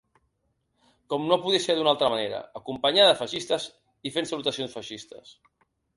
Com 1.13 1.27
no 1.31 1.37
podia 1.43 1.59
ser 1.65 1.75
d'un 1.79 1.89
altre 1.91 2.09
manera 2.13 2.39
acompanyada 2.61 3.11
de 3.13 3.19
feixistes 3.21 3.69
fens 4.17 4.35
salutacions 4.37 4.75
feixistes. 4.79 5.37